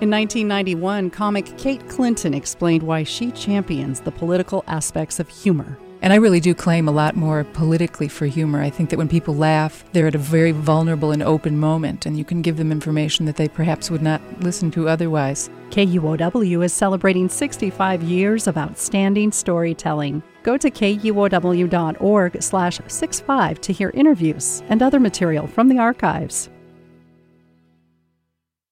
In 0.00 0.10
1991, 0.10 1.10
comic 1.10 1.58
Kate 1.58 1.88
Clinton 1.88 2.32
explained 2.32 2.84
why 2.84 3.02
she 3.02 3.32
champions 3.32 3.98
the 3.98 4.12
political 4.12 4.62
aspects 4.68 5.18
of 5.18 5.28
humor. 5.28 5.76
And 6.02 6.12
I 6.12 6.16
really 6.16 6.38
do 6.38 6.54
claim 6.54 6.86
a 6.86 6.92
lot 6.92 7.16
more 7.16 7.42
politically 7.42 8.06
for 8.06 8.26
humor. 8.26 8.62
I 8.62 8.70
think 8.70 8.90
that 8.90 8.96
when 8.96 9.08
people 9.08 9.34
laugh, 9.34 9.84
they're 9.92 10.06
at 10.06 10.14
a 10.14 10.18
very 10.18 10.52
vulnerable 10.52 11.10
and 11.10 11.20
open 11.20 11.58
moment, 11.58 12.06
and 12.06 12.16
you 12.16 12.24
can 12.24 12.42
give 12.42 12.58
them 12.58 12.70
information 12.70 13.26
that 13.26 13.34
they 13.34 13.48
perhaps 13.48 13.90
would 13.90 14.00
not 14.00 14.22
listen 14.38 14.70
to 14.70 14.88
otherwise. 14.88 15.50
KUOW 15.70 16.64
is 16.64 16.72
celebrating 16.72 17.28
65 17.28 18.00
years 18.04 18.46
of 18.46 18.56
outstanding 18.56 19.32
storytelling. 19.32 20.22
Go 20.44 20.56
to 20.56 20.70
kuow.org 20.70 22.40
slash 22.40 22.80
65 22.86 23.60
to 23.62 23.72
hear 23.72 23.90
interviews 23.94 24.62
and 24.68 24.80
other 24.80 25.00
material 25.00 25.48
from 25.48 25.66
the 25.66 25.78
archives. 25.78 26.50